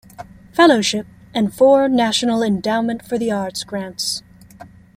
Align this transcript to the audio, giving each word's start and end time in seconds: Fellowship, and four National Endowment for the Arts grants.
Fellowship, 0.53 1.05
and 1.31 1.53
four 1.53 1.87
National 1.87 2.41
Endowment 2.41 3.05
for 3.07 3.19
the 3.19 3.31
Arts 3.31 3.63
grants. 3.63 4.23